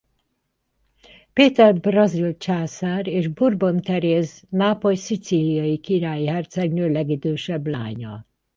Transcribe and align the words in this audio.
Péter 1.33 1.73
brazil 1.79 2.37
császár 2.37 3.07
és 3.07 3.27
Bourbon 3.27 3.81
Teréz 3.81 4.43
nápoly–szicíliai 4.49 5.77
királyi 5.77 6.27
hercegnő 6.27 6.91
legidősebb 6.91 7.67
lánya. 7.67 8.27